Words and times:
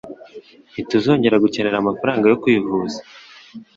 ntituzongera 0.71 1.41
gukenera 1.43 1.77
amafaranga 1.79 2.25
yo 2.31 2.39
kwivuza. 2.41 2.99